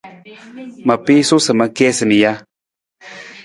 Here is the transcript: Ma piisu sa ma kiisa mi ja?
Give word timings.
Ma 0.87 0.95
piisu 1.05 1.35
sa 1.45 1.51
ma 1.59 1.65
kiisa 1.75 2.03
mi 2.09 2.17
ja? 2.23 2.33